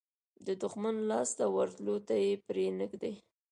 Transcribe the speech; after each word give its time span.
د 0.45 0.47
دښمن 0.63 0.95
لاس 1.09 1.29
ته 1.37 1.45
ورتلو 1.55 1.95
ته 2.07 2.15
یې 2.23 2.33
پرې 2.47 2.65
نه 2.79 2.85
ږدي. 2.91 3.15